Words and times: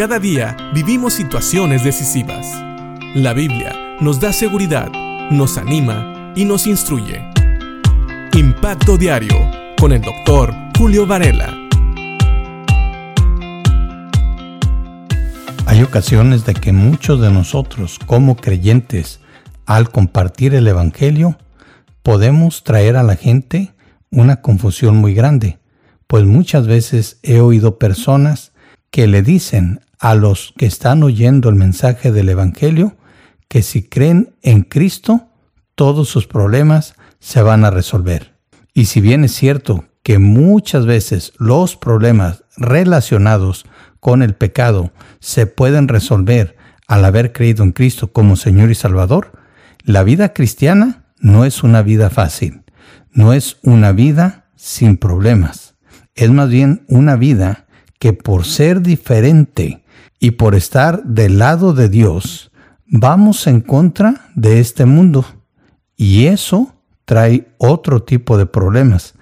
Cada 0.00 0.18
día 0.18 0.56
vivimos 0.72 1.12
situaciones 1.12 1.84
decisivas. 1.84 2.46
La 3.14 3.34
Biblia 3.34 3.98
nos 4.00 4.18
da 4.18 4.32
seguridad, 4.32 4.90
nos 5.30 5.58
anima 5.58 6.32
y 6.34 6.46
nos 6.46 6.66
instruye. 6.66 7.20
Impacto 8.32 8.96
Diario 8.96 9.36
con 9.78 9.92
el 9.92 10.00
doctor 10.00 10.54
Julio 10.78 11.06
Varela. 11.06 11.54
Hay 15.66 15.82
ocasiones 15.82 16.46
de 16.46 16.54
que 16.54 16.72
muchos 16.72 17.20
de 17.20 17.30
nosotros 17.30 17.98
como 18.06 18.36
creyentes, 18.36 19.20
al 19.66 19.90
compartir 19.90 20.54
el 20.54 20.66
Evangelio, 20.66 21.36
podemos 22.02 22.64
traer 22.64 22.96
a 22.96 23.02
la 23.02 23.16
gente 23.16 23.74
una 24.10 24.40
confusión 24.40 24.96
muy 24.96 25.12
grande, 25.12 25.58
pues 26.06 26.24
muchas 26.24 26.66
veces 26.66 27.18
he 27.22 27.40
oído 27.40 27.78
personas 27.78 28.52
que 28.90 29.06
le 29.06 29.20
dicen 29.20 29.82
a 30.00 30.14
los 30.14 30.54
que 30.56 30.66
están 30.66 31.02
oyendo 31.02 31.50
el 31.50 31.54
mensaje 31.54 32.10
del 32.10 32.30
Evangelio 32.30 32.96
que 33.48 33.62
si 33.62 33.82
creen 33.82 34.34
en 34.42 34.62
Cristo, 34.62 35.28
todos 35.74 36.08
sus 36.08 36.26
problemas 36.26 36.94
se 37.18 37.42
van 37.42 37.64
a 37.64 37.70
resolver. 37.70 38.34
Y 38.72 38.86
si 38.86 39.00
bien 39.00 39.24
es 39.24 39.32
cierto 39.32 39.84
que 40.02 40.18
muchas 40.18 40.86
veces 40.86 41.34
los 41.38 41.76
problemas 41.76 42.44
relacionados 42.56 43.66
con 44.00 44.22
el 44.22 44.34
pecado 44.34 44.92
se 45.20 45.46
pueden 45.46 45.86
resolver 45.86 46.56
al 46.86 47.04
haber 47.04 47.32
creído 47.32 47.62
en 47.62 47.72
Cristo 47.72 48.12
como 48.12 48.36
Señor 48.36 48.70
y 48.70 48.74
Salvador, 48.74 49.32
la 49.84 50.02
vida 50.02 50.32
cristiana 50.32 51.04
no 51.18 51.44
es 51.44 51.62
una 51.62 51.82
vida 51.82 52.08
fácil, 52.08 52.62
no 53.12 53.34
es 53.34 53.58
una 53.62 53.92
vida 53.92 54.46
sin 54.56 54.96
problemas, 54.96 55.74
es 56.14 56.30
más 56.30 56.48
bien 56.48 56.84
una 56.88 57.16
vida 57.16 57.66
que 57.98 58.12
por 58.14 58.46
ser 58.46 58.80
diferente 58.80 59.82
y 60.20 60.32
por 60.32 60.54
estar 60.54 61.02
del 61.02 61.38
lado 61.38 61.72
de 61.72 61.88
Dios, 61.88 62.52
vamos 62.86 63.46
en 63.46 63.62
contra 63.62 64.28
de 64.34 64.60
este 64.60 64.84
mundo. 64.84 65.24
Y 65.96 66.26
eso 66.26 66.74
trae 67.06 67.48
otro 67.56 68.02
tipo 68.02 68.36
de 68.36 68.44
problemas. 68.44 69.14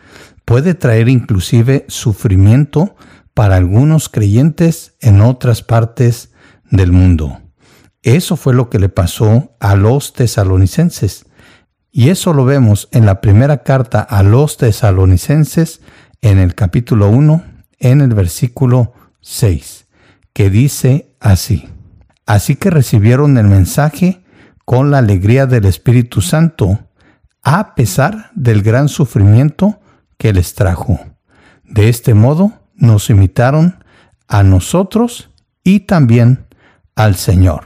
Puede 0.44 0.74
traer 0.74 1.08
inclusive 1.08 1.86
sufrimiento 1.88 2.96
para 3.32 3.56
algunos 3.56 4.08
creyentes 4.08 4.96
en 5.00 5.20
otras 5.20 5.62
partes 5.62 6.32
del 6.68 6.90
mundo. 6.90 7.38
Eso 8.02 8.36
fue 8.36 8.52
lo 8.52 8.68
que 8.68 8.80
le 8.80 8.88
pasó 8.88 9.52
a 9.60 9.76
los 9.76 10.12
tesalonicenses. 10.12 11.26
Y 11.92 12.08
eso 12.08 12.32
lo 12.32 12.44
vemos 12.44 12.88
en 12.90 13.06
la 13.06 13.20
primera 13.20 13.62
carta 13.62 14.00
a 14.00 14.24
los 14.24 14.56
tesalonicenses 14.56 15.80
en 16.22 16.38
el 16.38 16.56
capítulo 16.56 17.08
1, 17.08 17.44
en 17.78 18.00
el 18.00 18.14
versículo 18.14 18.94
6 19.20 19.87
que 20.32 20.50
dice 20.50 21.14
así. 21.20 21.68
Así 22.26 22.56
que 22.56 22.70
recibieron 22.70 23.38
el 23.38 23.46
mensaje 23.46 24.24
con 24.64 24.90
la 24.90 24.98
alegría 24.98 25.46
del 25.46 25.64
Espíritu 25.64 26.20
Santo, 26.20 26.78
a 27.42 27.74
pesar 27.74 28.30
del 28.34 28.62
gran 28.62 28.88
sufrimiento 28.88 29.80
que 30.18 30.32
les 30.32 30.54
trajo. 30.54 31.00
De 31.64 31.88
este 31.88 32.14
modo 32.14 32.52
nos 32.74 33.08
imitaron 33.10 33.82
a 34.26 34.42
nosotros 34.42 35.30
y 35.64 35.80
también 35.80 36.46
al 36.94 37.16
Señor. 37.16 37.64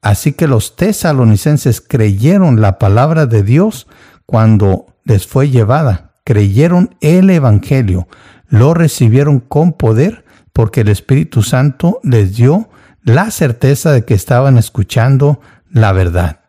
Así 0.00 0.32
que 0.32 0.46
los 0.46 0.76
tesalonicenses 0.76 1.80
creyeron 1.80 2.60
la 2.60 2.78
palabra 2.78 3.26
de 3.26 3.42
Dios 3.42 3.86
cuando 4.26 4.86
les 5.04 5.26
fue 5.26 5.50
llevada, 5.50 6.12
creyeron 6.24 6.96
el 7.00 7.30
Evangelio, 7.30 8.06
lo 8.48 8.74
recibieron 8.74 9.40
con 9.40 9.72
poder 9.72 10.23
porque 10.54 10.80
el 10.82 10.88
Espíritu 10.88 11.42
Santo 11.42 12.00
les 12.02 12.36
dio 12.36 12.70
la 13.02 13.30
certeza 13.30 13.92
de 13.92 14.06
que 14.06 14.14
estaban 14.14 14.56
escuchando 14.56 15.40
la 15.68 15.92
verdad. 15.92 16.40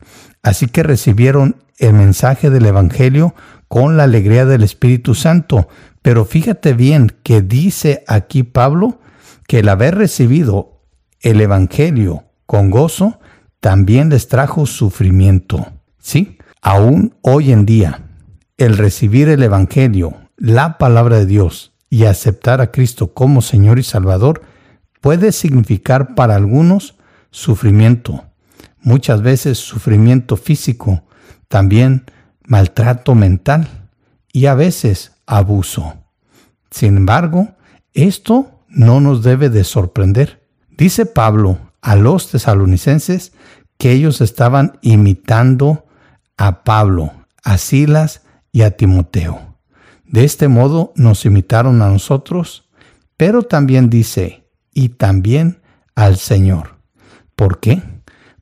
Así 0.44 0.68
que 0.68 0.84
recibieron 0.84 1.58
el 1.80 1.94
mensaje 1.94 2.50
del 2.50 2.68
Evangelio 2.68 3.36
con 3.68 3.98
la 3.98 4.04
alegría 4.04 4.46
del 4.46 4.64
Espíritu 4.64 5.16
Santo. 5.16 5.68
Pero 6.04 6.24
fíjate 6.24 6.74
bien 6.74 7.12
que 7.24 7.42
dice 7.42 8.04
aquí 8.08 8.44
Pablo 8.44 9.00
que 9.48 9.60
el 9.60 9.70
haber 9.70 9.96
recibido 9.96 10.84
el 11.20 11.42
Evangelio 11.42 12.26
con 12.46 12.70
gozo 12.70 13.20
también 13.60 14.10
les 14.10 14.28
trajo 14.28 14.68
sufrimiento. 14.68 15.66
Sí, 15.98 16.38
aún 16.62 17.16
hoy 17.22 17.52
en 17.52 17.66
día, 17.66 18.04
el 18.58 18.78
recibir 18.78 19.30
el 19.30 19.42
Evangelio, 19.42 20.16
la 20.38 20.78
palabra 20.78 21.18
de 21.18 21.26
Dios, 21.26 21.75
y 21.90 22.06
aceptar 22.06 22.62
a 22.62 22.72
Cristo 22.72 23.14
como 23.14 23.42
Señor 23.42 23.80
y 23.80 23.84
Salvador 23.84 24.42
puede 25.02 25.32
significar 25.32 26.16
para 26.16 26.36
algunos 26.36 26.96
sufrimiento, 27.32 28.26
muchas 28.82 29.22
veces 29.22 29.58
sufrimiento 29.58 30.38
físico, 30.38 31.04
también 31.48 32.06
maltrato 32.44 33.16
mental 33.16 33.90
y 34.32 34.48
a 34.48 34.56
veces 34.56 35.12
abuso. 35.26 35.96
Sin 36.72 36.98
embargo, 36.98 37.50
esto 37.94 38.52
no 38.68 39.00
nos 39.00 39.24
debe 39.24 39.50
de 39.50 39.64
sorprender. 39.64 40.46
Dice 40.78 41.06
Pablo 41.06 41.60
a 41.82 41.96
los 41.96 42.30
tesalonicenses 42.32 43.32
que 43.78 43.92
ellos 43.92 44.22
estaban 44.22 44.80
imitando 44.82 45.86
a 46.38 46.64
Pablo, 46.64 47.12
a 47.44 47.58
Silas 47.58 48.24
y 48.52 48.64
a 48.64 48.72
Timoteo. 48.72 49.55
De 50.08 50.24
este 50.24 50.48
modo 50.48 50.94
nos 50.96 51.26
imitaron 51.26 51.82
a 51.82 51.90
nosotros, 51.90 52.70
pero 53.18 53.44
también 53.44 53.90
dice, 53.90 54.46
y 54.74 54.90
también 54.90 55.62
al 55.96 56.18
Señor. 56.18 56.76
¿Por 57.36 57.60
qué? 57.60 57.82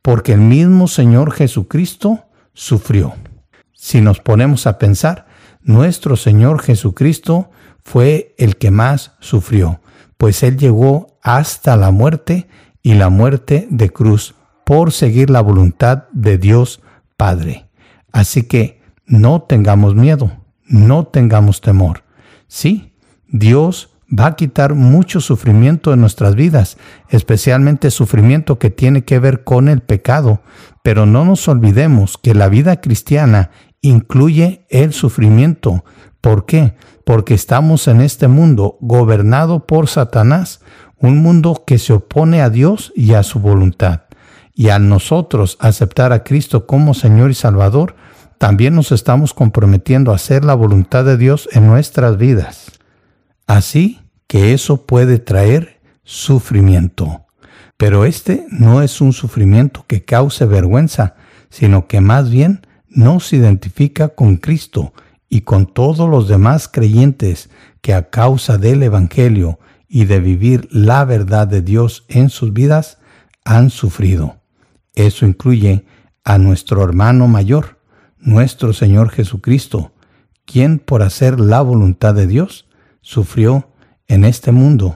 Porque 0.02 0.34
el 0.34 0.42
mismo 0.42 0.88
Señor 0.88 1.32
Jesucristo 1.32 2.26
sufrió. 2.54 3.14
Si 3.72 4.02
nos 4.02 4.20
ponemos 4.20 4.68
a 4.68 4.78
pensar, 4.78 5.28
nuestro 5.62 6.16
Señor 6.16 6.62
Jesucristo 6.62 7.50
fue 7.84 8.36
el 8.38 8.58
que 8.58 8.72
más 8.72 9.14
sufrió, 9.20 9.80
pues 10.18 10.44
Él 10.44 10.58
llegó 10.58 11.18
hasta 11.22 11.78
la 11.78 11.92
muerte 11.92 12.48
y 12.82 12.96
la 12.96 13.10
muerte 13.10 13.68
de 13.70 13.90
cruz 13.90 14.36
por 14.66 14.92
seguir 14.92 15.30
la 15.30 15.42
voluntad 15.42 16.06
de 16.12 16.38
Dios 16.38 16.82
Padre. 17.18 17.70
Así 18.12 18.44
que 18.44 18.82
no 19.06 19.44
tengamos 19.44 19.96
miedo 19.96 20.43
no 20.74 21.06
tengamos 21.06 21.62
temor. 21.62 22.04
Sí, 22.48 22.94
Dios 23.28 23.92
va 24.12 24.28
a 24.28 24.36
quitar 24.36 24.74
mucho 24.74 25.22
sufrimiento 25.22 25.92
de 25.92 25.98
nuestras 25.98 26.36
vidas, 26.36 26.78
especialmente 27.10 27.92
sufrimiento 27.92 28.58
que 28.58 28.72
tiene 28.72 29.04
que 29.06 29.20
ver 29.20 29.44
con 29.44 29.70
el 29.70 29.82
pecado, 29.82 30.42
pero 30.82 31.06
no 31.06 31.26
nos 31.26 31.48
olvidemos 31.48 32.18
que 32.18 32.34
la 32.34 32.50
vida 32.50 32.82
cristiana 32.82 33.52
incluye 33.82 34.66
el 34.70 34.94
sufrimiento. 34.94 35.86
¿Por 36.22 36.46
qué? 36.46 36.76
Porque 37.06 37.36
estamos 37.36 37.88
en 37.88 38.02
este 38.02 38.28
mundo 38.28 38.78
gobernado 38.82 39.68
por 39.68 39.88
Satanás, 39.88 40.62
un 40.98 41.22
mundo 41.22 41.64
que 41.68 41.78
se 41.78 41.94
opone 41.94 42.42
a 42.42 42.50
Dios 42.50 42.92
y 42.96 43.14
a 43.14 43.22
su 43.22 43.40
voluntad. 43.40 44.04
Y 44.56 44.70
al 44.70 44.90
nosotros 44.90 45.58
aceptar 45.60 46.14
a 46.14 46.24
Cristo 46.24 46.66
como 46.66 46.94
Señor 46.94 47.30
y 47.30 47.36
Salvador, 47.36 47.96
también 48.44 48.76
nos 48.76 48.92
estamos 48.92 49.34
comprometiendo 49.34 50.12
a 50.12 50.16
hacer 50.16 50.44
la 50.44 50.54
voluntad 50.54 51.06
de 51.06 51.16
Dios 51.16 51.48
en 51.54 51.66
nuestras 51.66 52.18
vidas. 52.18 52.74
Así 53.48 54.02
que 54.28 54.54
eso 54.54 54.86
puede 54.86 55.18
traer 55.18 55.80
sufrimiento. 56.04 57.22
Pero 57.78 58.04
este 58.04 58.46
no 58.50 58.82
es 58.82 59.00
un 59.00 59.14
sufrimiento 59.14 59.86
que 59.88 60.04
cause 60.04 60.46
vergüenza, 60.46 61.16
sino 61.50 61.88
que 61.88 62.02
más 62.02 62.30
bien 62.30 62.68
nos 62.90 63.32
identifica 63.32 64.10
con 64.10 64.36
Cristo 64.36 64.92
y 65.30 65.44
con 65.44 65.66
todos 65.66 66.10
los 66.10 66.28
demás 66.28 66.68
creyentes 66.68 67.50
que 67.80 67.94
a 67.94 68.10
causa 68.10 68.58
del 68.58 68.84
Evangelio 68.84 69.58
y 69.88 70.04
de 70.04 70.20
vivir 70.20 70.68
la 70.70 71.06
verdad 71.06 71.48
de 71.48 71.62
Dios 71.62 72.04
en 72.10 72.30
sus 72.30 72.52
vidas 72.52 72.98
han 73.46 73.70
sufrido. 73.70 74.36
Eso 74.96 75.26
incluye 75.26 75.86
a 76.26 76.38
nuestro 76.38 76.84
hermano 76.84 77.30
mayor, 77.30 77.78
nuestro 78.24 78.74
Señor 78.74 79.10
Jesucristo, 79.10 79.92
quien 80.46 80.80
por 80.80 81.02
hacer 81.04 81.40
la 81.40 81.62
voluntad 81.62 82.14
de 82.16 82.28
Dios 82.28 82.66
sufrió 83.02 83.70
en 84.08 84.26
este 84.26 84.52
mundo, 84.52 84.96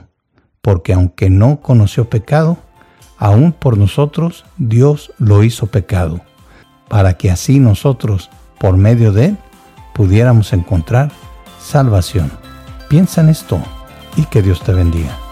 porque 0.62 0.92
aunque 0.92 1.30
no 1.30 1.60
conoció 1.60 2.08
pecado, 2.08 2.58
aún 3.18 3.52
por 3.52 3.76
nosotros 3.76 4.44
Dios 4.56 5.12
lo 5.18 5.42
hizo 5.44 5.66
pecado, 5.66 6.20
para 6.88 7.14
que 7.14 7.30
así 7.30 7.58
nosotros, 7.58 8.30
por 8.58 8.76
medio 8.76 9.12
de 9.12 9.26
Él, 9.26 9.36
pudiéramos 9.94 10.52
encontrar 10.52 11.10
salvación. 11.60 12.30
Piensa 12.88 13.20
en 13.20 13.28
esto 13.28 13.60
y 14.16 14.24
que 14.24 14.42
Dios 14.42 14.62
te 14.62 14.72
bendiga. 14.72 15.27